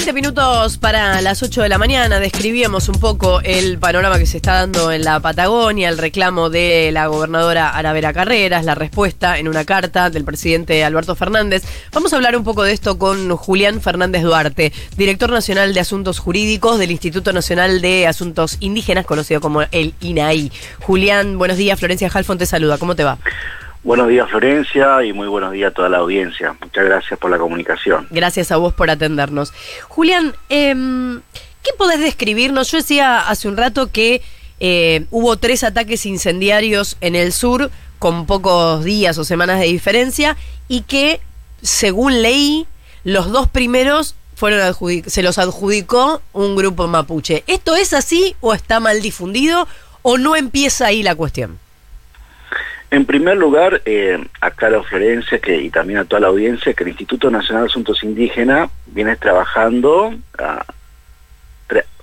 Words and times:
20 0.00 0.14
minutos 0.14 0.78
para 0.78 1.20
las 1.20 1.42
8 1.42 1.60
de 1.60 1.68
la 1.68 1.76
mañana. 1.76 2.20
Describíamos 2.20 2.88
un 2.88 2.98
poco 2.98 3.42
el 3.42 3.78
panorama 3.78 4.18
que 4.18 4.24
se 4.24 4.38
está 4.38 4.54
dando 4.54 4.90
en 4.92 5.04
la 5.04 5.20
Patagonia, 5.20 5.90
el 5.90 5.98
reclamo 5.98 6.48
de 6.48 6.90
la 6.90 7.08
gobernadora 7.08 7.68
Aravera 7.68 8.14
Carreras, 8.14 8.64
la 8.64 8.74
respuesta 8.74 9.38
en 9.38 9.46
una 9.46 9.66
carta 9.66 10.08
del 10.08 10.24
presidente 10.24 10.82
Alberto 10.84 11.14
Fernández. 11.16 11.64
Vamos 11.92 12.14
a 12.14 12.16
hablar 12.16 12.34
un 12.34 12.44
poco 12.44 12.62
de 12.62 12.72
esto 12.72 12.98
con 12.98 13.36
Julián 13.36 13.82
Fernández 13.82 14.22
Duarte, 14.22 14.72
director 14.96 15.28
nacional 15.28 15.74
de 15.74 15.80
Asuntos 15.80 16.18
Jurídicos 16.18 16.78
del 16.78 16.92
Instituto 16.92 17.34
Nacional 17.34 17.82
de 17.82 18.06
Asuntos 18.06 18.56
Indígenas, 18.60 19.04
conocido 19.04 19.42
como 19.42 19.60
el 19.70 19.92
INAI. 20.00 20.50
Julián, 20.80 21.36
buenos 21.36 21.58
días. 21.58 21.78
Florencia 21.78 22.10
Halfon 22.10 22.38
te 22.38 22.46
saluda. 22.46 22.78
¿Cómo 22.78 22.96
te 22.96 23.04
va? 23.04 23.18
Buenos 23.82 24.08
días 24.08 24.28
Florencia 24.28 25.02
y 25.02 25.14
muy 25.14 25.26
buenos 25.26 25.52
días 25.52 25.70
a 25.70 25.74
toda 25.74 25.88
la 25.88 25.98
audiencia. 25.98 26.54
Muchas 26.60 26.84
gracias 26.84 27.18
por 27.18 27.30
la 27.30 27.38
comunicación. 27.38 28.06
Gracias 28.10 28.52
a 28.52 28.58
vos 28.58 28.74
por 28.74 28.90
atendernos. 28.90 29.54
Julián, 29.88 30.34
em, 30.50 31.22
¿qué 31.62 31.70
podés 31.78 31.98
describirnos? 31.98 32.70
Yo 32.70 32.76
decía 32.76 33.20
hace 33.20 33.48
un 33.48 33.56
rato 33.56 33.90
que 33.90 34.20
eh, 34.60 35.06
hubo 35.10 35.38
tres 35.38 35.64
ataques 35.64 36.04
incendiarios 36.04 36.98
en 37.00 37.16
el 37.16 37.32
sur 37.32 37.70
con 37.98 38.26
pocos 38.26 38.84
días 38.84 39.16
o 39.16 39.24
semanas 39.24 39.58
de 39.60 39.66
diferencia 39.66 40.36
y 40.68 40.82
que, 40.82 41.20
según 41.62 42.20
leí, 42.20 42.66
los 43.02 43.32
dos 43.32 43.48
primeros 43.48 44.14
fueron 44.34 44.74
se 45.06 45.22
los 45.22 45.38
adjudicó 45.38 46.20
un 46.34 46.54
grupo 46.54 46.86
mapuche. 46.86 47.44
¿Esto 47.46 47.76
es 47.76 47.94
así 47.94 48.36
o 48.42 48.52
está 48.52 48.78
mal 48.78 49.00
difundido 49.00 49.66
o 50.02 50.18
no 50.18 50.36
empieza 50.36 50.86
ahí 50.86 51.02
la 51.02 51.14
cuestión? 51.14 51.58
En 52.90 53.04
primer 53.04 53.36
lugar, 53.36 53.82
eh, 53.84 54.18
aclaro 54.40 54.82
Florencia 54.82 55.38
que, 55.38 55.56
y 55.56 55.70
también 55.70 56.00
a 56.00 56.04
toda 56.04 56.20
la 56.20 56.26
audiencia 56.28 56.74
que 56.74 56.82
el 56.82 56.90
Instituto 56.90 57.30
Nacional 57.30 57.64
de 57.64 57.70
Asuntos 57.70 58.02
Indígenas 58.02 58.68
viene 58.86 59.14
trabajando 59.16 60.12
ah, 60.38 60.64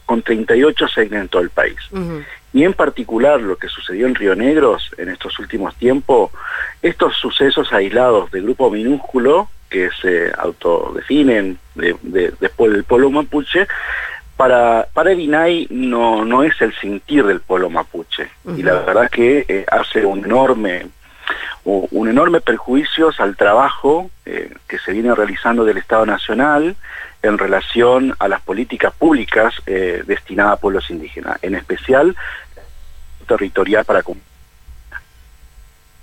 con 0.07 0.21
38 0.21 0.87
segmentos 0.87 1.21
en 1.21 1.27
todo 1.27 1.41
el 1.41 1.49
país. 1.49 1.75
Y 2.53 2.63
en 2.63 2.73
particular 2.73 3.41
lo 3.41 3.57
que 3.57 3.67
sucedió 3.67 4.07
en 4.07 4.15
Río 4.15 4.35
Negros 4.35 4.89
en 4.97 5.09
estos 5.09 5.37
últimos 5.37 5.75
tiempos, 5.75 6.31
estos 6.81 7.17
sucesos 7.17 7.73
aislados 7.73 8.31
de 8.31 8.41
grupo 8.41 8.71
minúsculo 8.71 9.49
que 9.69 9.89
se 10.01 10.31
autodefinen 10.37 11.59
después 11.75 12.71
del 12.71 12.85
pueblo 12.85 13.11
mapuche, 13.11 13.67
para, 14.37 14.87
para 14.93 15.11
el 15.11 15.19
INAI 15.19 15.67
no, 15.71 16.23
no 16.23 16.43
es 16.43 16.61
el 16.61 16.73
sentir 16.75 17.25
del 17.25 17.41
pueblo 17.41 17.69
mapuche. 17.69 18.29
Y 18.55 18.61
la 18.61 18.73
verdad 18.73 19.09
que 19.09 19.45
eh, 19.47 19.65
hace 19.69 20.05
un 20.05 20.23
enorme, 20.23 20.87
un 21.65 22.07
enorme 22.07 22.39
perjuicio 22.39 23.09
al 23.17 23.35
trabajo 23.35 24.11
eh, 24.25 24.53
que 24.67 24.77
se 24.77 24.93
viene 24.93 25.13
realizando 25.13 25.65
del 25.65 25.77
Estado 25.77 26.05
Nacional 26.05 26.75
en 27.23 27.37
relación 27.37 28.15
a 28.19 28.27
las 28.27 28.41
políticas 28.41 28.93
públicas 28.93 29.55
eh, 29.65 30.03
destinadas 30.05 30.53
a 30.53 30.61
pueblos 30.61 30.89
indígenas, 30.91 31.39
en 31.41 31.55
especial 31.55 32.15
territorial 33.27 33.83
para 33.83 34.03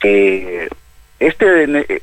este, 0.01 0.69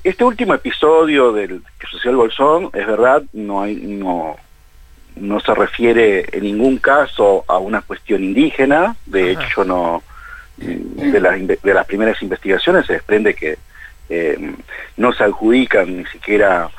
este 0.03 0.23
último 0.23 0.55
episodio 0.55 1.33
del 1.33 1.61
que 1.77 1.88
sucedió 1.88 2.11
el 2.11 2.17
Bolsón, 2.17 2.69
es 2.73 2.88
verdad, 2.88 3.21
no 3.33 3.61
hay, 3.61 3.75
no, 3.75 4.38
no 5.15 5.39
se 5.39 5.53
refiere 5.53 6.25
en 6.31 6.43
ningún 6.43 6.77
caso 6.77 7.43
a 7.47 7.57
una 7.57 7.81
cuestión 7.81 8.23
indígena, 8.23 8.95
de 9.05 9.31
hecho 9.31 9.63
no 9.63 10.03
de, 10.57 11.59
de, 11.63 11.73
las 11.73 11.85
primeras 11.85 12.21
investigaciones 12.21 12.85
se 12.85 12.93
desprende 12.93 13.33
que 13.33 13.57
eh, 14.09 14.55
no 14.97 15.13
se 15.13 15.23
adjudican 15.23 15.97
ni 15.97 16.05
siquiera 16.05 16.69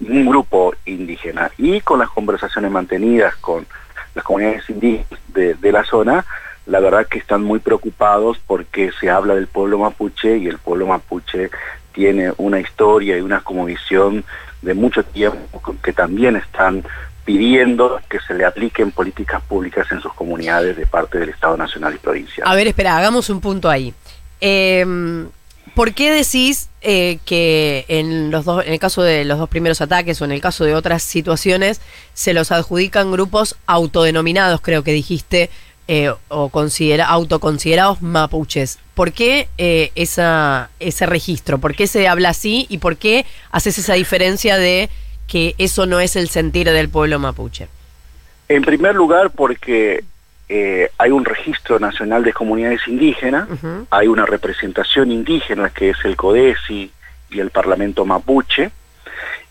un 0.00 0.26
grupo 0.26 0.74
indígena. 0.84 1.50
Y 1.58 1.80
con 1.80 1.98
las 1.98 2.10
conversaciones 2.10 2.70
mantenidas 2.70 3.34
con 3.36 3.66
las 4.14 4.24
comunidades 4.24 4.68
indígenas 4.68 5.20
de, 5.28 5.54
de 5.54 5.72
la 5.72 5.84
zona, 5.84 6.24
la 6.66 6.80
verdad 6.80 7.06
que 7.06 7.18
están 7.18 7.42
muy 7.42 7.58
preocupados 7.58 8.38
porque 8.46 8.90
se 9.00 9.10
habla 9.10 9.34
del 9.34 9.46
pueblo 9.46 9.78
mapuche 9.78 10.38
y 10.38 10.46
el 10.46 10.58
pueblo 10.58 10.86
mapuche 10.86 11.50
tiene 11.92 12.32
una 12.36 12.60
historia 12.60 13.18
y 13.18 13.20
una 13.20 13.42
visión 13.64 14.24
de 14.62 14.74
mucho 14.74 15.02
tiempo 15.02 15.62
que 15.82 15.92
también 15.92 16.36
están 16.36 16.84
pidiendo 17.24 18.00
que 18.08 18.18
se 18.20 18.34
le 18.34 18.44
apliquen 18.44 18.90
políticas 18.90 19.42
públicas 19.42 19.86
en 19.90 20.00
sus 20.00 20.12
comunidades 20.14 20.76
de 20.76 20.86
parte 20.86 21.18
del 21.18 21.30
Estado 21.30 21.56
Nacional 21.56 21.94
y 21.94 21.98
Provincial. 21.98 22.46
A 22.46 22.54
ver, 22.54 22.66
espera, 22.66 22.96
hagamos 22.96 23.30
un 23.30 23.40
punto 23.40 23.68
ahí. 23.68 23.94
Em, 24.40 25.28
¿Por 25.74 25.94
qué 25.94 26.12
decís 26.12 26.68
eh, 26.80 27.18
que 27.24 27.84
en, 27.88 28.30
los 28.30 28.44
dos, 28.44 28.64
en 28.64 28.72
el 28.72 28.78
caso 28.78 29.02
de 29.02 29.24
los 29.24 29.38
dos 29.38 29.48
primeros 29.48 29.80
ataques 29.80 30.20
o 30.20 30.24
en 30.24 30.32
el 30.32 30.40
caso 30.40 30.64
de 30.64 30.74
otras 30.74 31.02
situaciones 31.02 31.80
se 32.12 32.34
los 32.34 32.50
adjudican 32.50 33.12
grupos 33.12 33.56
autodenominados, 33.66 34.60
creo 34.60 34.82
que 34.82 34.92
dijiste, 34.92 35.50
eh, 35.92 36.12
o 36.28 36.48
considera, 36.50 37.06
autoconsiderados 37.06 38.00
mapuches? 38.00 38.78
¿Por 38.94 39.12
qué 39.12 39.48
eh, 39.58 39.90
esa, 39.94 40.70
ese 40.80 41.06
registro? 41.06 41.58
¿Por 41.58 41.74
qué 41.74 41.86
se 41.86 42.08
habla 42.08 42.30
así 42.30 42.66
y 42.68 42.78
por 42.78 42.96
qué 42.96 43.26
haces 43.50 43.78
esa 43.78 43.94
diferencia 43.94 44.56
de 44.56 44.88
que 45.30 45.54
eso 45.58 45.86
no 45.86 46.00
es 46.00 46.16
el 46.16 46.28
sentir 46.28 46.68
del 46.68 46.88
pueblo 46.88 47.20
mapuche? 47.20 47.68
En 48.48 48.62
primer 48.62 48.96
lugar, 48.96 49.30
porque 49.30 50.02
eh, 50.48 50.90
hay 50.98 51.10
un 51.12 51.24
registro 51.24 51.78
nacional 51.78 52.24
de 52.24 52.32
comunidades 52.32 52.80
indígenas, 52.88 53.48
hay 53.90 54.08
una 54.08 54.26
representación 54.26 55.12
indígena 55.12 55.70
que 55.70 55.90
es 55.90 55.98
el 56.02 56.16
CODESI 56.16 56.90
y 57.30 57.38
el 57.38 57.50
Parlamento 57.50 58.04
mapuche, 58.04 58.72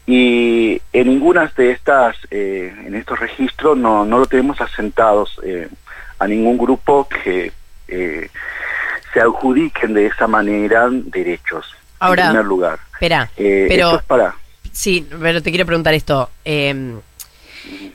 y 0.05 0.81
en 0.91 1.07
ninguna 1.07 1.49
de 1.55 1.71
estas, 1.71 2.17
eh, 2.29 2.73
en 2.85 2.95
estos 2.95 3.17
registros 3.17 3.77
no, 3.77 4.03
no 4.03 4.19
lo 4.19 4.25
tenemos 4.25 4.59
asentados 4.59 5.39
eh, 5.43 5.69
a 6.17 6.27
ningún 6.27 6.57
grupo 6.57 7.07
que 7.07 7.53
se 7.87 9.19
adjudiquen 9.19 9.93
de 9.93 10.07
esa 10.07 10.27
manera 10.27 10.89
derechos. 10.91 11.73
Ahora, 11.99 12.23
en 12.23 12.29
primer 12.31 12.45
lugar. 12.45 12.79
Espera, 12.91 13.29
pero... 13.37 14.01
para 14.05 14.35
Sí, 14.79 15.05
pero 15.19 15.43
te 15.43 15.49
quiero 15.49 15.65
preguntar 15.65 15.93
esto. 15.93 16.29
Em, 16.45 17.01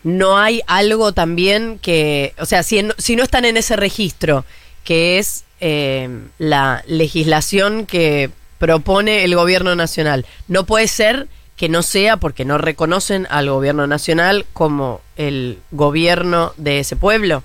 ¿No 0.02 0.36
hay 0.36 0.60
algo 0.66 1.12
también 1.12 1.78
que, 1.78 2.34
o 2.38 2.44
sea, 2.44 2.62
si, 2.62 2.86
si 2.98 3.16
no 3.16 3.22
están 3.22 3.46
en 3.46 3.56
ese 3.56 3.74
registro, 3.74 4.44
que 4.84 5.18
es 5.18 5.44
em, 5.60 6.28
la 6.36 6.84
legislación 6.86 7.86
que 7.86 8.28
propone 8.58 9.24
el 9.24 9.34
gobierno 9.34 9.74
nacional, 9.74 10.26
no 10.46 10.66
puede 10.66 10.86
ser 10.86 11.26
que 11.56 11.70
no 11.70 11.82
sea 11.82 12.18
porque 12.18 12.44
no 12.44 12.58
reconocen 12.58 13.26
al 13.30 13.48
gobierno 13.48 13.86
nacional 13.86 14.44
como 14.52 15.00
el 15.16 15.60
gobierno 15.70 16.52
de 16.58 16.80
ese 16.80 16.96
pueblo? 16.96 17.44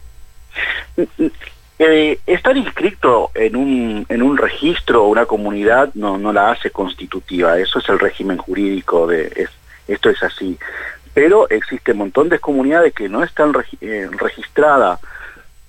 Eh, 1.82 2.20
estar 2.28 2.58
inscrito 2.58 3.32
en 3.34 3.56
un, 3.56 4.06
en 4.10 4.22
un 4.22 4.36
registro 4.36 5.06
o 5.06 5.08
una 5.08 5.26
comunidad 5.26 5.92
no, 5.94 6.18
no 6.18 6.34
la 6.34 6.52
hace 6.52 6.72
constitutiva, 6.72 7.58
eso 7.58 7.80
es 7.80 7.88
el 7.88 8.00
régimen 8.00 8.38
jurídico, 8.38 9.08
de 9.08 9.48
esto 9.88 10.10
es 10.10 10.22
así. 10.22 10.60
Pero 11.14 11.50
existe 11.50 11.94
un 11.94 12.00
montón 12.00 12.28
de 12.28 12.40
comunidades 12.40 12.94
que 12.94 13.08
no 13.08 13.24
están 13.24 13.54
eh, 13.80 14.10
registradas 14.12 15.00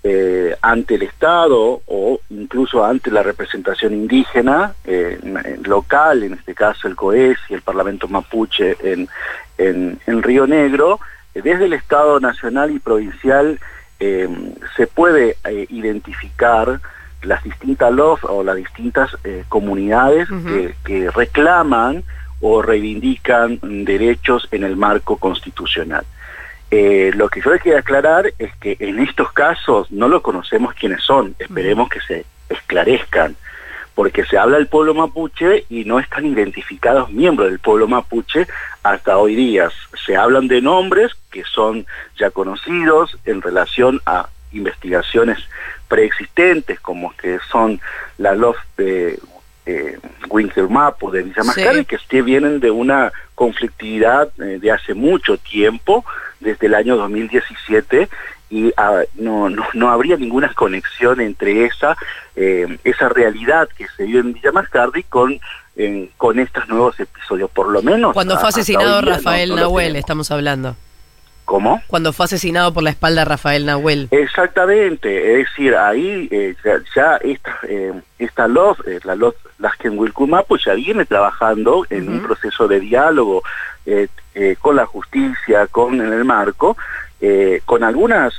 eh, 0.03 0.57
ante 0.61 0.97
el 0.97 1.03
Estado 1.03 1.81
o 1.87 2.21
incluso 2.31 2.85
ante 2.85 3.13
la 3.13 3.23
representación 3.23 3.93
indígena 3.93 4.75
local, 5.63 6.25
en 6.25 6.33
este 6.33 6.57
caso 6.57 6.89
el 6.89 6.97
COES 6.97 7.39
y 7.51 7.55
el 7.55 7.63
Parlamento 7.63 8.09
Mapuche 8.09 8.77
en, 8.83 9.09
en, 9.59 10.01
en 10.09 10.23
Río 10.25 10.49
Negro, 10.49 10.99
desde 11.35 11.67
el 11.67 11.73
Estado 11.73 12.19
nacional 12.19 12.73
y 12.73 12.81
provincial 12.81 13.61
Em, 14.03 14.55
se 14.79 14.87
puede 14.87 15.37
eh, 15.45 15.67
identificar 15.69 16.81
las 17.21 17.45
distintas 17.45 17.93
LOF 17.93 18.25
o 18.25 18.43
las 18.43 18.57
distintas 18.57 19.11
eh, 19.25 19.45
comunidades 19.51 20.27
que, 20.85 21.11
reclaman 21.11 22.03
o 22.41 22.63
reivindican 22.63 23.59
derechos 23.85 24.49
en 24.53 24.65
el 24.65 24.77
marco 24.77 25.19
constitucional. 25.19 26.07
Eh, 26.71 27.11
lo 27.15 27.29
que 27.29 27.43
yo 27.43 27.51
que 27.59 27.77
aclarar 27.77 28.33
es 28.39 28.57
que 28.57 28.79
en 28.81 29.01
estos 29.01 29.33
casos 29.33 29.91
no 29.93 30.09
lo 30.09 30.23
conocemos 30.23 30.73
quiénes 30.73 31.03
son, 31.03 31.35
esperemos 31.39 31.91
que 31.91 32.01
se 32.01 32.25
esclarezcan 32.49 33.37
porque 34.01 34.25
se 34.25 34.39
habla 34.39 34.57
del 34.57 34.67
pueblo 34.67 34.95
mapuche 34.95 35.67
y 35.69 35.85
no 35.85 36.01
están 36.01 36.25
identificados 36.25 37.11
miembros 37.11 37.51
del 37.51 37.59
pueblo 37.59 37.87
mapuche 37.87 38.47
hasta 38.83 39.19
hoy 39.19 39.35
día. 39.35 39.69
Se 40.07 40.17
hablan 40.17 40.49
de 40.49 40.63
nombres 40.63 41.13
que 41.31 41.45
son 41.45 41.85
ya 42.19 42.31
conocidos 42.31 43.19
en 43.27 43.43
relación 43.43 44.01
a 44.07 44.31
investigaciones 44.53 45.39
preexistentes 45.87 46.81
como 46.81 47.15
que 47.15 47.41
son 47.53 47.79
la 48.17 48.35
LOF 48.35 48.57
de 48.79 49.19
eh, 49.67 49.99
Mapo, 50.71 51.11
de 51.11 51.23
Villa 51.23 51.45
Mascardi, 51.45 51.85
que 51.85 52.23
vienen 52.23 52.59
de 52.59 52.71
una 52.71 53.13
conflictividad 53.35 54.31
eh, 54.41 54.61
de 54.63 54.71
hace 54.71 54.95
mucho 54.95 55.37
tiempo, 55.37 56.07
desde 56.41 56.69
el 56.69 56.75
año 56.75 56.97
2017, 56.97 58.09
y 58.51 58.73
ah, 58.77 59.03
no, 59.15 59.49
no, 59.49 59.91
habría 59.91 60.17
ninguna 60.17 60.53
conexión 60.53 61.21
entre 61.21 61.67
esa, 61.67 61.97
eh, 62.35 62.79
esa 62.85 63.09
realidad 63.09 63.69
que 63.77 63.87
se 63.97 64.05
vive 64.05 64.21
en 64.21 64.33
Villa 64.33 64.53
Mascardi 64.53 65.05
con, 65.05 65.41
con 66.17 66.39
estos 66.39 66.69
nuevos 66.69 66.99
episodios, 66.99 67.51
por 67.51 67.69
lo 67.69 67.83
menos. 67.83 68.13
Cuando 68.13 68.37
fue 68.39 68.49
asesinado 68.49 69.01
Rafael 69.01 69.55
Nahuel, 69.55 69.97
estamos 69.97 70.31
hablando. 70.31 70.77
¿Cómo? 71.51 71.83
Cuando 71.89 72.13
fue 72.13 72.27
asesinado 72.27 72.73
por 72.73 72.85
la 72.85 72.91
espalda 72.91 73.25
Rafael 73.25 73.67
Nahuel. 73.67 74.07
Exactamente, 74.13 75.33
es 75.33 75.49
decir, 75.49 75.75
ahí 75.75 76.29
eh, 76.31 76.55
ya, 76.95 77.17
esta, 77.17 77.59
eh, 77.65 77.93
esta 78.21 78.47
LOF, 78.47 78.79
eh, 78.87 79.01
la 79.03 79.17
LOF 79.17 79.35
Lasken 79.59 79.99
Wilkumapo, 79.99 80.57
ya 80.59 80.75
viene 80.75 81.05
trabajando 81.07 81.85
en 81.91 82.09
un 82.09 82.23
proceso 82.23 82.69
de 82.69 82.79
diálogo 82.79 83.43
eh, 84.33 84.57
con 84.61 84.77
la 84.77 84.87
justicia, 84.87 85.67
con 85.67 86.01
en 86.01 86.13
el 86.13 86.25
marco, 86.25 86.77
con 87.67 87.85
algunas 87.85 88.33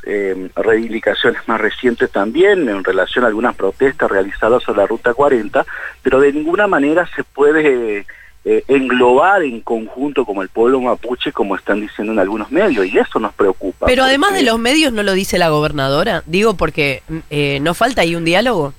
reivindicaciones 0.56 1.48
más 1.48 1.62
recientes 1.62 2.10
también 2.10 2.68
en 2.68 2.83
relación 2.83 3.24
a 3.24 3.28
algunas 3.28 3.56
protestas 3.56 4.10
realizadas 4.10 4.63
sobre 4.63 4.81
la 4.81 4.88
Ruta 4.88 5.13
40, 5.13 5.66
pero 6.01 6.19
de 6.19 6.33
ninguna 6.33 6.66
manera 6.66 7.07
se 7.16 7.24
puede 7.24 8.06
eh, 8.44 8.63
englobar 8.68 9.44
en 9.44 9.62
conjunto 9.62 10.25
como 10.25 10.42
el 10.42 10.50
pueblo 10.50 10.81
mapuche, 10.81 11.31
como 11.31 11.56
están 11.56 11.80
diciendo 11.80 12.12
en 12.12 12.18
algunos 12.18 12.50
medios, 12.50 12.88
y 12.88 12.98
eso 12.98 13.19
nos 13.19 13.33
preocupa. 13.33 13.86
Pero 13.86 14.04
además 14.04 14.33
de 14.33 14.42
los 14.42 14.57
medios, 14.57 14.92
¿no 14.92 15.04
lo 15.04 15.13
dice 15.13 15.38
la 15.38 15.50
gobernadora? 15.50 16.24
Digo, 16.25 16.56
porque 16.56 17.04
eh, 17.30 17.60
¿no 17.62 17.75
falta 17.75 18.01
ahí 18.01 18.16
un 18.16 18.25
diálogo? 18.25 18.74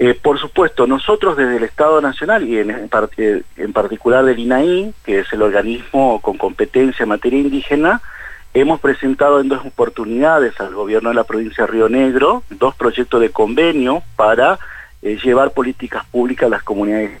Eh, 0.00 0.18
por 0.20 0.40
supuesto, 0.40 0.88
nosotros 0.88 1.36
desde 1.36 1.58
el 1.58 1.62
Estado 1.62 2.00
Nacional 2.00 2.42
y 2.48 2.58
en, 2.58 2.70
en, 2.70 3.72
particular 3.72 4.24
del 4.24 4.40
INAI, 4.40 4.92
que 5.04 5.20
es 5.20 5.32
el 5.32 5.42
organismo 5.42 6.20
con 6.20 6.36
competencia 6.36 7.04
en 7.04 7.10
materia 7.10 7.38
indígena, 7.38 8.02
hemos 8.54 8.80
presentado 8.80 9.40
en 9.40 9.48
dos 9.48 9.64
oportunidades 9.64 10.58
al 10.60 10.74
gobierno 10.74 11.08
de 11.08 11.14
la 11.14 11.24
provincia 11.24 11.64
de 11.64 11.72
Río 11.72 11.88
Negro 11.88 12.42
dos 12.50 12.74
proyectos 12.74 13.20
de 13.20 13.30
convenio 13.30 14.02
para 14.16 14.58
llevar 15.00 15.50
políticas 15.52 16.04
públicas 16.06 16.46
a 16.46 16.50
las 16.50 16.62
comunidades 16.62 17.20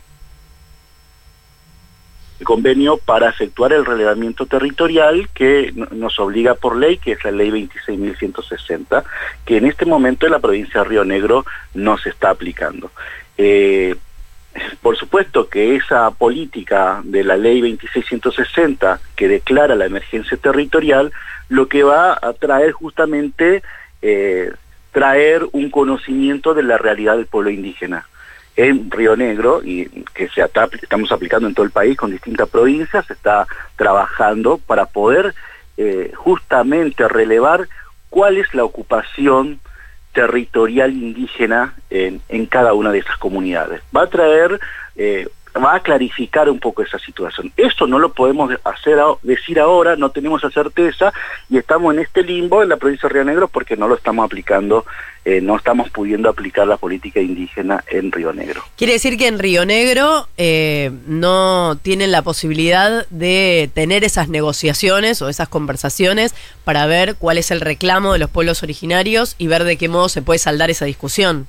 convenio 2.42 2.98
para 2.98 3.28
efectuar 3.28 3.72
el 3.72 3.84
relevamiento 3.84 4.46
territorial 4.46 5.28
que 5.34 5.72
nos 5.92 6.18
obliga 6.18 6.54
por 6.54 6.76
ley, 6.76 6.98
que 6.98 7.12
es 7.12 7.24
la 7.24 7.30
ley 7.30 7.50
26.160, 7.50 9.04
que 9.44 9.56
en 9.56 9.66
este 9.66 9.86
momento 9.86 10.26
en 10.26 10.32
la 10.32 10.40
provincia 10.40 10.82
de 10.82 10.88
Río 10.88 11.04
Negro 11.04 11.44
no 11.74 11.98
se 11.98 12.10
está 12.10 12.30
aplicando. 12.30 12.90
Eh, 13.38 13.96
por 14.80 14.96
supuesto 14.96 15.48
que 15.48 15.76
esa 15.76 16.10
política 16.10 17.00
de 17.04 17.24
la 17.24 17.36
ley 17.36 17.60
2660 17.60 19.00
que 19.16 19.28
declara 19.28 19.74
la 19.74 19.86
emergencia 19.86 20.36
territorial, 20.36 21.12
lo 21.48 21.68
que 21.68 21.82
va 21.82 22.18
a 22.20 22.32
traer 22.32 22.72
justamente 22.72 23.62
eh, 24.02 24.52
traer 24.92 25.46
un 25.52 25.70
conocimiento 25.70 26.54
de 26.54 26.62
la 26.62 26.78
realidad 26.78 27.16
del 27.16 27.26
pueblo 27.26 27.50
indígena. 27.50 28.06
En 28.54 28.90
Río 28.90 29.16
Negro 29.16 29.62
y 29.64 29.86
que 30.12 30.28
se 30.28 30.42
estamos 30.42 31.10
aplicando 31.10 31.48
en 31.48 31.54
todo 31.54 31.64
el 31.64 31.72
país 31.72 31.96
con 31.96 32.10
distintas 32.10 32.50
provincias, 32.50 33.06
se 33.06 33.14
está 33.14 33.46
trabajando 33.76 34.58
para 34.58 34.84
poder 34.84 35.34
eh, 35.78 36.12
justamente 36.14 37.08
relevar 37.08 37.66
cuál 38.10 38.36
es 38.36 38.52
la 38.52 38.64
ocupación 38.64 39.58
territorial 40.12 40.92
indígena 40.92 41.74
en, 41.90 42.20
en, 42.28 42.46
cada 42.46 42.74
una 42.74 42.92
de 42.92 42.98
esas 42.98 43.16
comunidades. 43.16 43.82
Va 43.96 44.02
a 44.02 44.10
traer 44.10 44.60
eh, 44.96 45.28
va 45.62 45.76
a 45.76 45.80
clarificar 45.80 46.48
un 46.50 46.58
poco 46.58 46.82
esa 46.82 46.98
situación. 46.98 47.52
Esto 47.56 47.86
no 47.86 47.98
lo 47.98 48.12
podemos 48.12 48.52
hacer 48.64 48.98
decir 49.22 49.60
ahora, 49.60 49.96
no 49.96 50.10
tenemos 50.10 50.42
esa 50.42 50.50
certeza 50.50 51.12
y 51.48 51.58
estamos 51.58 51.94
en 51.94 52.00
este 52.00 52.22
limbo 52.22 52.62
en 52.62 52.68
la 52.68 52.76
provincia 52.76 53.08
de 53.08 53.14
Río 53.14 53.24
Negro 53.24 53.48
porque 53.48 53.76
no 53.76 53.88
lo 53.88 53.94
estamos 53.94 54.24
aplicando, 54.24 54.84
eh, 55.24 55.40
no 55.40 55.56
estamos 55.56 55.90
pudiendo 55.90 56.28
aplicar 56.28 56.66
la 56.66 56.76
política 56.76 57.20
indígena 57.20 57.84
en 57.88 58.10
Río 58.10 58.32
Negro. 58.32 58.62
Quiere 58.76 58.94
decir 58.94 59.16
que 59.16 59.28
en 59.28 59.38
Río 59.38 59.64
Negro 59.64 60.28
eh, 60.36 60.90
no 61.06 61.78
tienen 61.80 62.10
la 62.10 62.22
posibilidad 62.22 63.06
de 63.10 63.70
tener 63.74 64.04
esas 64.04 64.28
negociaciones 64.28 65.22
o 65.22 65.28
esas 65.28 65.48
conversaciones 65.48 66.34
para 66.64 66.86
ver 66.86 67.16
cuál 67.16 67.38
es 67.38 67.50
el 67.50 67.60
reclamo 67.60 68.12
de 68.12 68.18
los 68.18 68.30
pueblos 68.30 68.62
originarios 68.62 69.36
y 69.38 69.46
ver 69.46 69.64
de 69.64 69.76
qué 69.76 69.88
modo 69.88 70.08
se 70.08 70.22
puede 70.22 70.38
saldar 70.38 70.70
esa 70.70 70.84
discusión. 70.84 71.46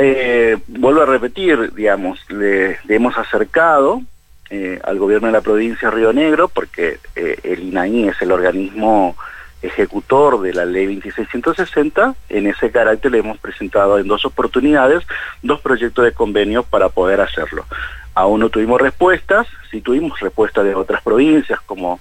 Eh, 0.00 0.56
vuelvo 0.88 1.02
a 1.02 1.06
repetir, 1.06 1.74
digamos, 1.74 2.18
le, 2.30 2.78
hemos 2.88 3.18
acercado 3.18 4.00
eh, 4.48 4.80
al 4.82 4.98
gobierno 4.98 5.26
de 5.26 5.34
la 5.34 5.42
provincia 5.42 5.90
de 5.90 5.94
Río 5.94 6.14
Negro, 6.14 6.48
porque 6.48 6.98
eh, 7.14 7.38
el 7.42 7.64
INAI 7.64 8.08
es 8.08 8.22
el 8.22 8.32
organismo 8.32 9.14
ejecutor 9.60 10.40
de 10.40 10.54
la 10.54 10.64
ley 10.64 10.86
2660, 10.86 12.14
en 12.30 12.46
ese 12.46 12.70
carácter 12.70 13.12
le 13.12 13.18
hemos 13.18 13.36
presentado 13.36 13.98
en 13.98 14.08
dos 14.08 14.24
oportunidades 14.24 15.04
dos 15.42 15.60
proyectos 15.60 16.06
de 16.06 16.12
convenio 16.12 16.62
para 16.62 16.88
poder 16.88 17.20
hacerlo. 17.20 17.66
Aún 18.14 18.40
no 18.40 18.48
tuvimos 18.48 18.80
respuestas, 18.80 19.46
sí 19.70 19.82
tuvimos 19.82 20.18
respuestas 20.20 20.64
de 20.64 20.74
otras 20.74 21.02
provincias, 21.02 21.60
como, 21.66 22.00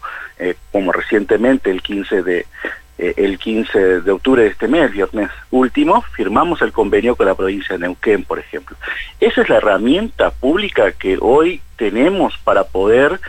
como 0.72 0.94
recientemente 0.94 1.72
el 1.72 1.82
15 1.82 2.24
de, 2.24 2.46
eh, 2.98 3.14
el 3.18 3.38
15 3.38 4.02
de 4.02 4.12
octubre 4.12 4.44
de 4.44 4.50
este 4.50 4.68
mes, 4.68 4.92
viernes 4.92 5.30
último, 5.52 6.02
firmamos 6.14 6.62
el 6.62 6.72
convenio 6.72 7.16
con 7.16 7.28
la 7.28 7.36
provincia 7.36 7.76
de 7.76 7.80
Neuquén, 7.80 8.24
por 8.24 8.40
ejemplo. 8.40 8.76
Esa 9.20 9.42
es 9.42 9.50
la 9.50 9.58
herramienta 9.58 10.32
pública 10.32 10.92
que 10.92 11.18
hoy 11.20 11.62
tenemos 11.76 12.38
para 12.44 12.64
poder 12.64 13.20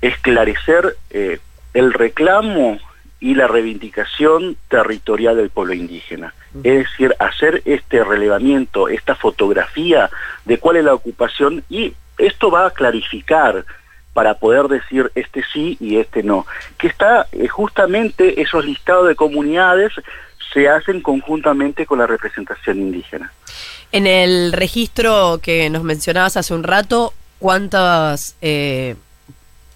esclarecer 0.00 0.96
eh, 1.10 1.38
el 1.74 1.92
reclamo 1.92 2.78
y 3.20 3.34
la 3.34 3.46
reivindicación 3.46 4.56
territorial 4.68 5.36
del 5.36 5.50
pueblo 5.50 5.74
indígena. 5.74 6.32
Es 6.64 6.78
decir, 6.78 7.14
hacer 7.18 7.62
este 7.66 8.02
relevamiento, 8.02 8.88
esta 8.88 9.14
fotografía 9.14 10.08
de 10.46 10.58
cuál 10.58 10.76
es 10.76 10.84
la 10.84 10.94
ocupación 10.94 11.62
y 11.68 11.94
esto 12.16 12.50
va 12.50 12.66
a 12.66 12.70
clarificar 12.70 13.64
para 14.12 14.34
poder 14.34 14.64
decir 14.68 15.10
este 15.14 15.42
sí 15.52 15.76
y 15.80 15.96
este 15.96 16.22
no. 16.22 16.46
Que 16.78 16.88
está 16.88 17.26
eh, 17.32 17.48
justamente 17.48 18.40
esos 18.40 18.64
listados 18.64 19.08
de 19.08 19.14
comunidades 19.14 19.92
se 20.52 20.68
hacen 20.68 21.00
conjuntamente 21.00 21.86
con 21.86 21.98
la 21.98 22.06
representación 22.06 22.78
indígena. 22.78 23.32
En 23.92 24.06
el 24.06 24.52
registro 24.52 25.40
que 25.42 25.70
nos 25.70 25.84
mencionabas 25.84 26.36
hace 26.36 26.54
un 26.54 26.64
rato, 26.64 27.14
¿cuántas, 27.38 28.36
eh, 28.40 28.96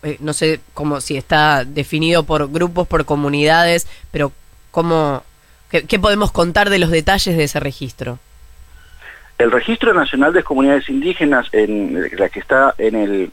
eh, 0.02 0.16
no 0.20 0.32
sé 0.32 0.60
cómo 0.72 1.00
si 1.00 1.16
está 1.16 1.64
definido 1.64 2.24
por 2.24 2.50
grupos, 2.50 2.88
por 2.88 3.04
comunidades, 3.04 3.86
pero 4.10 4.32
cómo, 4.70 5.22
qué, 5.70 5.84
qué 5.84 5.98
podemos 5.98 6.32
contar 6.32 6.70
de 6.70 6.78
los 6.78 6.90
detalles 6.90 7.36
de 7.36 7.44
ese 7.44 7.60
registro? 7.60 8.18
El 9.38 9.50
Registro 9.50 9.92
Nacional 9.94 10.32
de 10.32 10.44
Comunidades 10.44 10.88
Indígenas, 10.88 11.48
en 11.52 12.08
la 12.16 12.28
que 12.28 12.38
está 12.38 12.74
en 12.78 12.94
el 12.94 13.32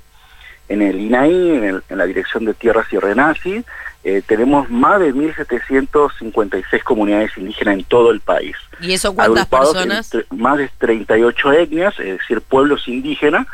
en 0.71 0.81
el 0.81 0.99
INAI, 1.01 1.81
en, 1.89 1.97
la 1.97 2.05
Dirección 2.05 2.45
de 2.45 2.53
Tierras 2.53 2.87
y 2.91 2.97
Renaci, 2.97 3.63
eh, 4.03 4.23
tenemos 4.25 4.69
más 4.69 4.99
de 4.99 5.13
1.756 5.13 6.83
comunidades 6.83 7.37
indígenas 7.37 7.75
en 7.75 7.83
todo 7.83 8.09
el 8.11 8.21
país. 8.21 8.55
¿Y 8.79 8.93
eso 8.93 9.13
cuántas 9.13 9.47
personas? 9.47 10.11
más 10.31 10.57
de 10.57 10.71
38 10.77 11.51
etnias, 11.53 11.99
es 11.99 12.17
decir, 12.17 12.41
pueblos 12.41 12.87
indígenas. 12.87 13.45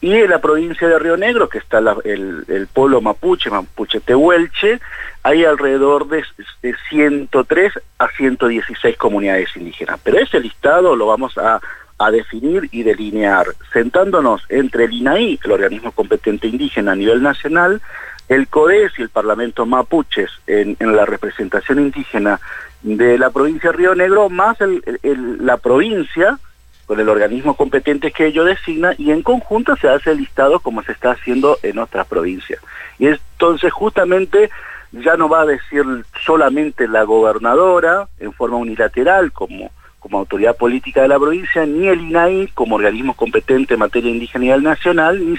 Y 0.00 0.14
en 0.14 0.30
la 0.30 0.40
provincia 0.40 0.88
de 0.88 0.98
Río 0.98 1.16
Negro, 1.16 1.48
que 1.48 1.58
está 1.58 1.78
el, 2.04 2.68
pueblo 2.72 3.00
mapuche, 3.00 3.50
mapuche 3.50 4.00
tehuelche, 4.00 4.80
hay 5.24 5.44
alrededor 5.44 6.08
de, 6.08 6.24
de 6.62 6.74
103 6.88 7.72
a 7.98 8.08
116 8.08 8.96
comunidades 8.96 9.54
indígenas. 9.56 10.00
Pero 10.02 10.18
ese 10.18 10.40
listado 10.40 10.96
lo 10.96 11.06
vamos 11.06 11.36
a 11.36 11.60
a 12.06 12.10
definir 12.10 12.68
y 12.72 12.82
delinear, 12.82 13.46
sentándonos 13.72 14.42
entre 14.48 14.84
el 14.84 14.92
INAI, 14.92 15.38
el 15.44 15.52
organismo 15.52 15.92
competente 15.92 16.48
indígena 16.48 16.92
a 16.92 16.96
nivel 16.96 17.22
nacional, 17.22 17.80
el 18.28 18.48
CODES 18.48 18.92
y 18.98 19.02
el 19.02 19.08
Parlamento 19.08 19.66
Mapuches 19.66 20.30
en, 20.46 20.76
la 20.80 21.04
representación 21.04 21.80
indígena 21.80 22.40
de 22.82 23.18
la 23.18 23.30
provincia 23.30 23.70
de 23.70 23.76
Río 23.76 23.94
Negro, 23.94 24.28
más 24.30 24.56
la 25.02 25.56
provincia, 25.58 26.38
con 26.86 26.98
el 26.98 27.08
organismo 27.08 27.54
competente 27.54 28.10
que 28.10 28.26
ello 28.26 28.44
designa, 28.44 28.94
y 28.98 29.10
en 29.10 29.22
conjunto 29.22 29.76
se 29.76 29.88
hace 29.88 30.12
el 30.12 30.18
listado 30.18 30.60
como 30.60 30.82
se 30.82 30.92
está 30.92 31.12
haciendo 31.12 31.58
en 31.62 31.78
otras 31.78 32.06
provincias. 32.06 32.60
Y 32.98 33.06
entonces 33.06 33.72
justamente 33.72 34.50
ya 34.92 35.16
no 35.16 35.28
va 35.28 35.42
a 35.42 35.46
decir 35.46 35.84
solamente 36.24 36.88
la 36.88 37.04
gobernadora 37.04 38.08
en 38.18 38.32
forma 38.32 38.56
unilateral, 38.56 39.32
como 39.32 39.70
como 40.02 40.18
autoridad 40.18 40.56
política 40.56 41.02
de 41.02 41.08
la 41.08 41.18
provincia, 41.18 41.64
ni 41.64 41.86
el 41.86 42.00
INAI 42.00 42.48
como 42.48 42.74
organismo 42.74 43.14
competente 43.14 43.74
en 43.74 43.80
materia 43.80 44.10
indígena 44.10 44.56
nacional, 44.58 45.24
ni, 45.24 45.38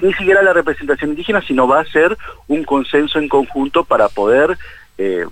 ni 0.00 0.12
siquiera 0.14 0.42
la 0.42 0.52
representación 0.52 1.10
indígena, 1.10 1.42
sino 1.42 1.66
va 1.66 1.80
a 1.80 1.84
ser 1.86 2.16
un 2.46 2.62
consenso 2.62 3.18
en 3.18 3.28
conjunto 3.28 3.84
para 3.84 4.08
poder 4.08 4.56
eh, 4.96 5.26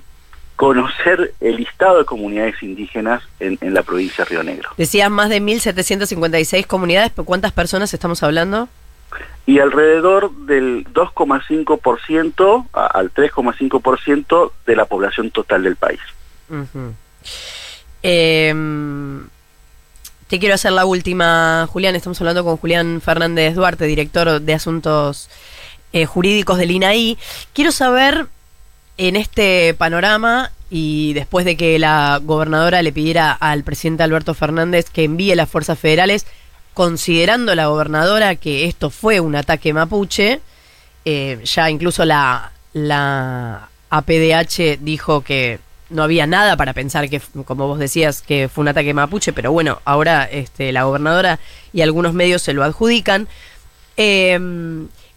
conocer 0.56 1.34
el 1.40 1.56
listado 1.56 1.98
de 1.98 2.04
comunidades 2.04 2.60
indígenas 2.62 3.22
en, 3.38 3.58
la 3.72 3.82
provincia 3.82 4.24
de 4.24 4.30
Río 4.30 4.42
Negro. 4.42 4.70
Decías 4.76 5.10
más 5.10 5.28
de 5.28 5.40
1.756 5.40 6.66
comunidades, 6.66 7.12
¿cuántas 7.24 7.52
personas 7.52 7.94
estamos 7.94 8.22
hablando? 8.22 8.68
Y 9.46 9.58
alrededor 9.58 10.32
del 10.46 10.84
2,5% 10.92 12.66
al 12.72 13.12
3,5% 13.12 14.52
de 14.66 14.76
la 14.76 14.84
población 14.84 15.30
total 15.30 15.62
del 15.62 15.76
país. 15.76 16.00
Em, 18.02 19.28
te 20.28 20.38
quiero 20.38 20.54
hacer 20.54 20.72
la 20.72 20.84
última, 20.84 21.68
Julián. 21.70 21.94
Estamos 21.94 22.20
hablando 22.20 22.44
con 22.44 22.56
Julián 22.56 23.00
Fernández 23.00 23.54
Duarte, 23.54 23.84
director 23.84 24.40
de 24.40 24.54
Asuntos 24.54 25.28
eh, 25.92 26.06
Jurídicos 26.06 26.58
del 26.58 26.70
INAI. 26.70 27.18
Quiero 27.52 27.70
saber 27.70 28.26
en 28.96 29.16
este 29.16 29.74
panorama 29.74 30.50
y 30.70 31.12
después 31.12 31.44
de 31.44 31.56
que 31.56 31.78
la 31.78 32.18
gobernadora 32.22 32.82
le 32.82 32.92
pidiera 32.92 33.32
al 33.32 33.62
presidente 33.62 34.02
Alberto 34.02 34.34
Fernández 34.34 34.90
que 34.90 35.04
envíe 35.04 35.34
las 35.34 35.50
fuerzas 35.50 35.78
federales, 35.78 36.26
considerando 36.72 37.54
la 37.54 37.66
gobernadora 37.66 38.36
que 38.36 38.64
esto 38.64 38.88
fue 38.88 39.20
un 39.20 39.36
ataque 39.36 39.74
mapuche, 39.74 40.40
eh, 41.04 41.40
ya 41.44 41.68
incluso 41.68 42.04
la, 42.04 42.52
la 42.72 43.68
APDH 43.90 44.78
dijo 44.80 45.20
que 45.22 45.60
no 45.92 46.02
había 46.02 46.26
nada 46.26 46.56
para 46.56 46.72
pensar 46.72 47.08
que, 47.08 47.20
como 47.44 47.68
vos 47.68 47.78
decías, 47.78 48.22
que 48.22 48.48
fue 48.48 48.62
un 48.62 48.68
ataque 48.68 48.94
mapuche, 48.94 49.32
pero 49.32 49.52
bueno, 49.52 49.80
ahora 49.84 50.24
este, 50.24 50.72
la 50.72 50.84
gobernadora 50.84 51.38
y 51.72 51.82
algunos 51.82 52.14
medios 52.14 52.42
se 52.42 52.52
lo 52.52 52.64
adjudican. 52.64 53.28
Eh, 53.96 54.34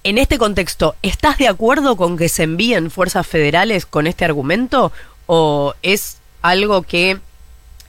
en 0.06 0.20
este 0.20 0.38
contexto, 0.38 0.96
¿estás 1.02 1.40
de 1.40 1.48
acuerdo 1.48 1.96
con 1.96 2.16
que 2.16 2.30
se 2.30 2.44
envíen 2.44 2.92
fuerzas 2.92 3.26
federales 3.26 3.88
con 3.88 4.06
este 4.06 4.24
argumento? 4.24 4.92
¿O 5.26 5.74
es 5.82 6.20
algo 6.44 6.84
que 6.84 7.20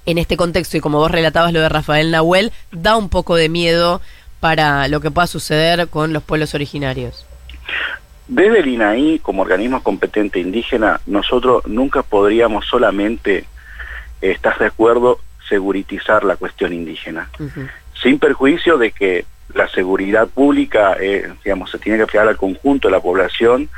en 0.06 0.16
este 0.16 0.38
contexto, 0.38 0.78
y 0.78 0.80
como 0.80 0.96
vos 0.96 1.10
relatabas 1.10 1.52
lo 1.52 1.60
de 1.60 1.68
Rafael 1.68 2.10
Nahuel, 2.10 2.52
da 2.72 2.96
un 2.96 3.10
poco 3.10 3.36
de 3.36 3.50
miedo 3.50 4.00
para 4.40 4.88
lo 4.88 5.00
que 5.00 5.10
pueda 5.10 5.26
suceder 5.26 5.88
con 5.88 6.14
los 6.14 6.22
pueblos 6.22 6.54
originarios? 6.54 7.26
Desde 8.28 8.58
el 8.58 8.68
INAI, 8.68 9.20
como 9.20 9.42
organismo 9.42 9.82
competente 9.82 10.40
indígena, 10.40 11.00
nosotros 11.06 11.64
nunca 11.66 12.02
podríamos 12.02 12.66
solamente 12.66 13.44
estar 14.20 14.58
de 14.58 14.66
acuerdo 14.66 15.20
seguritizar 15.48 16.24
la 16.24 16.36
cuestión 16.36 16.72
indígena, 16.72 17.30
sin 18.02 18.18
perjuicio 18.18 18.78
de 18.78 18.90
que 18.90 19.24
la 19.54 19.68
seguridad 19.68 20.26
pública, 20.26 20.96
eh, 21.00 21.32
digamos, 21.44 21.70
se 21.70 21.78
tiene 21.78 21.98
que 21.98 22.06
fijar 22.06 22.26
al 22.26 22.36
conjunto 22.36 22.88
de 22.88 22.92
la 22.92 23.00
población, 23.00 23.68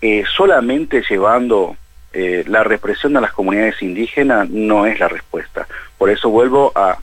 eh, 0.00 0.24
solamente 0.36 1.04
llevando 1.08 1.76
eh, 2.12 2.42
la 2.48 2.64
represión 2.64 3.12
de 3.12 3.20
las 3.20 3.32
comunidades 3.32 3.80
indígenas 3.82 4.50
no 4.50 4.86
es 4.86 4.98
la 4.98 5.06
respuesta. 5.06 5.68
Por 5.96 6.10
eso 6.10 6.28
vuelvo 6.28 6.72
a, 6.74 6.98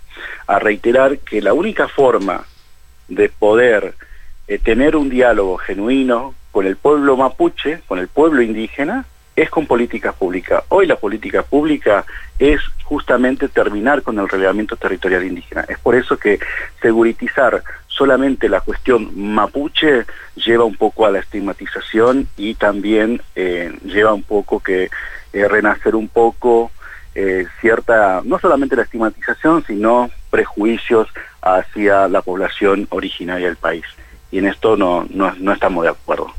a 0.47 0.59
reiterar 0.59 1.19
que 1.19 1.41
la 1.41 1.53
única 1.53 1.87
forma 1.87 2.43
de 3.07 3.29
poder 3.29 3.93
tener 4.63 4.95
un 4.95 5.09
diálogo 5.09 5.57
genuino 5.57 6.33
con 6.57 6.65
el 6.65 6.75
pueblo 6.75 7.15
mapuche, 7.15 7.81
con 7.87 7.99
el 7.99 8.07
pueblo 8.07 8.41
indígena, 8.41 9.05
es 9.35 9.47
con 9.51 9.67
políticas 9.67 10.15
públicas. 10.15 10.63
Hoy 10.69 10.87
la 10.87 10.95
política 10.95 11.43
pública 11.43 12.03
es 12.39 12.59
justamente 12.83 13.47
terminar 13.47 14.01
con 14.01 14.17
el 14.17 14.27
relevamiento 14.27 14.75
territorial 14.75 15.23
indígena. 15.23 15.65
Es 15.69 15.77
por 15.77 15.93
eso 15.93 16.17
que 16.17 16.39
seguritizar 16.81 17.61
solamente 17.85 18.49
la 18.49 18.61
cuestión 18.61 19.11
mapuche 19.13 20.07
lleva 20.33 20.63
un 20.63 20.75
poco 20.75 21.05
a 21.05 21.11
la 21.11 21.19
estigmatización 21.19 22.27
y 22.37 22.55
también 22.55 23.21
eh, 23.35 23.77
lleva 23.85 24.11
un 24.15 24.23
poco 24.23 24.59
que 24.59 24.89
eh, 25.33 25.47
renacer 25.47 25.93
un 25.95 26.07
poco 26.07 26.71
eh, 27.13 27.45
cierta, 27.61 28.21
no 28.25 28.39
solamente 28.39 28.75
la 28.75 28.81
estigmatización, 28.81 29.63
sino 29.67 30.09
prejuicios 30.31 31.07
hacia 31.39 32.07
la 32.07 32.23
población 32.23 32.87
originaria 32.89 33.45
del 33.45 33.57
país. 33.57 33.85
Y 34.31 34.39
en 34.39 34.47
esto 34.47 34.75
no, 34.75 35.05
no 35.11 35.53
estamos 35.53 35.83
de 35.83 35.91
acuerdo. 35.91 36.33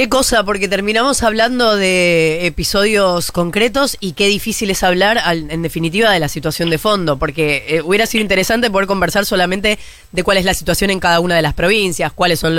Qué 0.00 0.08
cosa, 0.08 0.44
porque 0.44 0.66
terminamos 0.66 1.22
hablando 1.22 1.76
de 1.76 2.46
episodios 2.46 3.30
concretos 3.32 3.98
y 4.00 4.12
qué 4.12 4.28
difícil 4.28 4.70
es 4.70 4.82
hablar, 4.82 5.20
en 5.30 5.60
definitiva, 5.60 6.10
de 6.10 6.18
la 6.18 6.28
situación 6.28 6.70
de 6.70 6.78
fondo, 6.78 7.18
porque 7.18 7.66
eh, 7.68 7.82
hubiera 7.82 8.06
sido 8.06 8.22
interesante 8.22 8.70
poder 8.70 8.86
conversar 8.86 9.26
solamente 9.26 9.78
de 10.10 10.24
cuál 10.24 10.38
es 10.38 10.46
la 10.46 10.54
situación 10.54 10.88
en 10.88 11.00
cada 11.00 11.20
una 11.20 11.36
de 11.36 11.42
las 11.42 11.52
provincias, 11.52 12.14
cuáles 12.14 12.40
son 12.40 12.56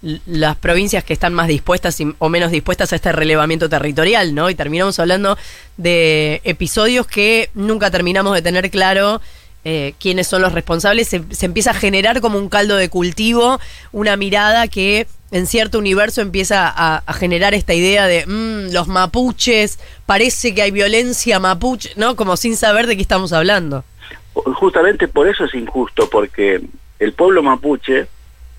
las 0.00 0.56
provincias 0.56 1.04
que 1.04 1.12
están 1.12 1.34
más 1.34 1.46
dispuestas 1.46 1.98
o 2.18 2.28
menos 2.30 2.50
dispuestas 2.50 2.94
a 2.94 2.96
este 2.96 3.12
relevamiento 3.12 3.68
territorial, 3.68 4.34
¿no? 4.34 4.48
Y 4.48 4.54
terminamos 4.54 4.98
hablando 4.98 5.36
de 5.76 6.40
episodios 6.44 7.06
que 7.06 7.50
nunca 7.52 7.90
terminamos 7.90 8.32
de 8.32 8.40
tener 8.40 8.70
claro 8.70 9.20
eh, 9.64 9.94
quiénes 10.00 10.26
son 10.26 10.42
los 10.42 10.52
responsables, 10.52 11.08
se, 11.08 11.46
empieza 11.46 11.72
a 11.72 11.74
generar 11.74 12.20
como 12.20 12.38
un 12.38 12.48
caldo 12.48 12.76
de 12.76 12.88
cultivo, 12.88 13.60
una 13.92 14.16
mirada 14.16 14.68
que 14.68 15.06
en 15.32 15.46
cierto 15.46 15.78
universo 15.78 16.22
empieza 16.22 16.72
a, 16.74 17.12
generar 17.12 17.54
esta 17.54 17.74
idea 17.74 18.06
de 18.06 18.26
mm, 18.26 18.72
los 18.72 18.88
mapuches, 18.88 19.78
parece 20.06 20.54
que 20.54 20.62
hay 20.62 20.70
violencia 20.70 21.38
mapuche, 21.38 21.90
¿no? 21.96 22.16
Como 22.16 22.36
sin 22.36 22.56
saber 22.56 22.86
de 22.86 22.96
qué 22.96 23.02
estamos 23.02 23.32
hablando. 23.32 23.84
Justamente 24.32 25.08
por 25.08 25.28
eso 25.28 25.44
es 25.44 25.54
injusto, 25.54 26.08
porque 26.08 26.62
el 26.98 27.12
pueblo 27.12 27.42
mapuche 27.42 28.06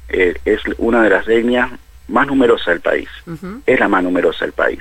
eh, 0.09 0.35
es 0.45 0.61
una 0.77 1.01
de 1.01 1.09
las 1.09 1.27
etnias 1.27 1.71
más 2.07 2.27
numerosas 2.27 2.67
del 2.67 2.81
país, 2.81 3.09
es 3.65 3.79
la 3.79 3.87
más 3.87 4.03
numerosa 4.03 4.45
del 4.45 4.53
país. 4.53 4.79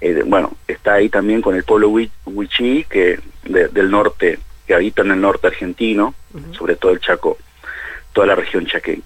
Eh, 0.00 0.22
bueno, 0.26 0.52
está 0.66 0.94
ahí 0.94 1.08
también 1.08 1.40
con 1.40 1.54
el 1.54 1.64
pueblo 1.64 1.88
huichí, 1.88 2.84
que 2.88 3.18
del 3.44 3.90
norte 3.90 4.38
que 4.68 4.74
habitan 4.74 5.10
el 5.10 5.20
norte 5.20 5.46
argentino, 5.46 6.14
sobre 6.52 6.76
todo 6.76 6.92
el 6.92 7.00
Chaco, 7.00 7.38
toda 8.12 8.26
la 8.26 8.34
región 8.34 8.66
chaqueña. 8.66 9.02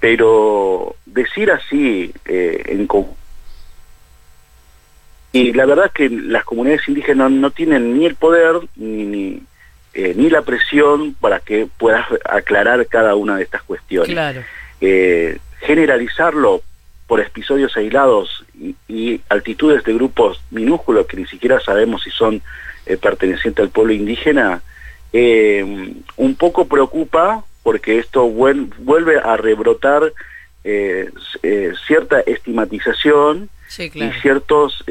Pero 0.00 0.96
decir 1.06 1.50
así 1.52 2.12
eh, 2.24 2.62
en 2.66 2.88
y 5.32 5.52
la 5.52 5.66
verdad 5.66 5.86
es 5.86 5.92
que 5.92 6.08
las 6.10 6.44
comunidades 6.44 6.88
indígenas 6.88 7.30
no, 7.30 7.50
tienen 7.50 7.96
ni 7.96 8.06
el 8.06 8.16
poder 8.16 8.56
ni, 8.74 9.04
ni, 9.04 9.42
eh, 9.94 10.14
ni, 10.16 10.28
la 10.28 10.42
presión 10.42 11.14
para 11.14 11.40
que 11.40 11.68
puedas 11.78 12.06
aclarar 12.24 12.86
cada 12.86 13.14
una 13.14 13.36
de 13.36 13.44
estas 13.44 13.62
cuestiones. 13.62 14.44
Eh, 14.80 15.38
generalizarlo 15.60 16.62
por 17.06 17.20
episodios 17.20 17.76
aislados 17.76 18.44
y, 18.58 18.74
y, 18.88 19.20
altitudes 19.28 19.84
de 19.84 19.94
grupos 19.94 20.42
minúsculos 20.50 21.06
que 21.06 21.18
ni 21.18 21.26
siquiera 21.26 21.60
sabemos 21.60 22.02
si 22.02 22.10
son 22.10 22.42
pertenecientes 23.00 23.62
al 23.62 23.70
pueblo 23.70 23.92
indígena, 23.92 24.62
eh, 25.18 25.94
un 26.16 26.34
poco 26.34 26.66
preocupa 26.66 27.42
porque 27.62 27.98
esto 27.98 28.28
vuelve 28.28 29.18
a 29.18 29.38
rebrotar 29.38 30.12
eh, 30.62 31.10
eh, 31.42 31.72
cierta 31.86 32.20
estigmatización 32.20 33.48
y 33.78 34.10
ciertos, 34.20 34.84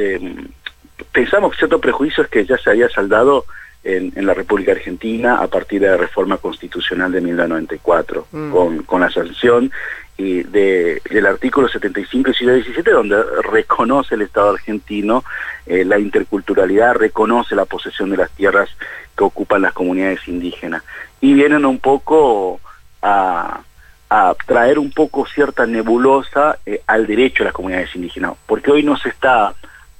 pensamos 1.11 1.55
ciertos 1.57 1.79
prejuicios 1.79 2.27
que 2.27 2.43
ya 2.43 2.57
se 2.57 2.71
había 2.71 2.89
saldado 2.89 3.45
en, 3.83 4.25
la 4.25 4.33
República 4.33 4.71
Argentina 4.71 5.35
a 5.35 5.47
partir 5.47 5.81
de 5.81 5.89
la 5.89 5.97
reforma 5.97 6.37
constitucional 6.37 7.11
de 7.11 7.21
1994, 7.21 8.27
mm. 8.31 8.51
con, 8.51 8.83
con 8.83 9.01
la 9.01 9.11
sanción 9.11 9.71
y 10.17 10.43
de, 10.43 11.01
del 11.09 11.25
artículo 11.25 11.67
75 11.67 12.31
y 12.31 12.33
117, 12.33 12.91
donde 12.91 13.21
reconoce 13.51 14.15
el 14.15 14.21
Estado 14.21 14.51
argentino 14.51 15.23
la 15.65 15.97
interculturalidad, 15.97 16.93
reconoce 16.93 17.55
la 17.55 17.65
posesión 17.65 18.11
de 18.11 18.17
las 18.17 18.29
tierras 18.31 18.69
que 19.17 19.23
ocupan 19.23 19.61
las 19.61 19.73
comunidades 19.73 20.27
indígenas. 20.27 20.83
Y 21.21 21.33
vienen 21.33 21.65
un 21.65 21.79
poco 21.79 22.59
a, 23.01 23.61
traer 24.45 24.79
un 24.79 24.91
poco 24.91 25.25
cierta 25.25 25.65
nebulosa 25.65 26.57
eh, 26.65 26.81
al 26.87 27.05
derecho 27.05 27.43
de 27.43 27.45
las 27.45 27.53
comunidades 27.53 27.93
indígenas, 27.95 28.33
porque 28.45 28.71
hoy 28.71 28.81
no 28.81 28.95
se 28.97 29.09
está, 29.09 29.53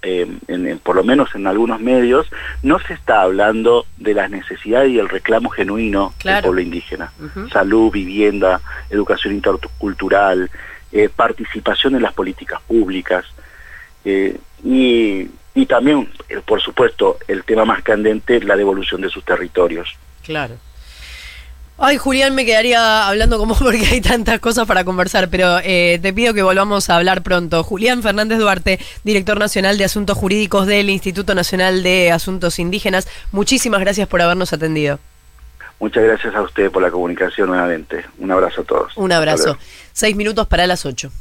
eh, 0.06 0.28
en, 0.48 0.80
por 0.80 0.96
lo 0.96 1.04
menos 1.04 1.34
en 1.36 1.48
algunos 1.48 1.82
medios, 1.82 2.28
no 2.64 2.80
se 2.80 2.94
está 2.94 3.22
hablando 3.22 3.86
de 3.98 4.14
las 4.14 4.30
necesidades 4.30 4.92
y 4.92 5.00
el 5.00 5.10
reclamo 5.10 5.50
genuino 5.50 6.14
del 6.24 6.42
pueblo 6.42 6.62
indígena. 6.62 7.12
Salud, 7.52 7.92
vivienda, 7.92 8.62
educación 8.90 9.34
intercultural, 9.34 10.50
eh, 10.92 11.10
participación 11.14 11.96
en 11.96 12.04
las 12.04 12.14
políticas 12.14 12.62
públicas. 12.62 13.26
y 14.64 15.28
y 15.56 15.66
también, 15.66 16.10
eh, 16.28 16.42
por 16.46 16.62
supuesto, 16.62 17.18
el 17.30 17.46
tema 17.46 17.64
más 17.64 17.82
candente, 17.82 18.42
la 18.42 18.58
devolución 18.58 19.02
de 19.02 19.10
sus 19.10 19.24
territorios. 19.24 19.96
Claro. 20.22 20.56
Ay, 21.78 21.98
Julián, 21.98 22.34
me 22.36 22.46
quedaría 22.46 23.08
hablando 23.08 23.38
como 23.38 23.56
porque 23.60 23.86
hay 23.86 24.02
tantas 24.02 24.40
cosas 24.40 24.66
para 24.66 24.86
conversar, 24.86 25.30
pero 25.30 25.60
eh, 25.64 26.00
te 26.02 26.14
pido 26.14 26.34
que 26.34 26.42
volvamos 26.42 26.90
a 26.90 26.96
hablar 26.96 27.22
pronto. 27.22 27.64
Julián 27.64 28.02
Fernández 28.02 28.40
Duarte, 28.40 28.80
director 29.04 29.38
nacional 29.38 29.78
de 29.78 29.84
Asuntos 29.84 30.18
Jurídicos 30.18 30.68
del 30.68 30.90
Instituto 30.90 31.36
Nacional 31.36 31.84
de 31.84 32.12
Asuntos 32.12 32.60
Indígenas, 32.60 33.08
muchísimas 33.32 33.82
gracias 33.82 34.08
por 34.08 34.22
habernos 34.22 34.54
atendido. 34.54 35.00
Muchas 35.80 36.04
gracias 36.06 36.34
a 36.34 36.42
usted 36.42 36.72
por 36.72 36.82
la 36.82 36.90
comunicación 36.90 37.50
nuevamente. 37.50 38.06
Un 38.20 38.32
abrazo 38.32 38.62
a 38.62 38.64
todos. 38.64 38.96
Un 38.96 39.12
abrazo. 39.12 39.58
Seis 39.92 40.16
minutos 40.16 40.48
para 40.48 40.66
las 40.68 40.86
ocho. 40.86 41.12